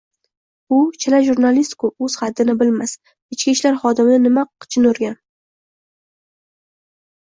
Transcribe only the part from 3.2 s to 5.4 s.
ichki ishlar xodimini nima jin urgan?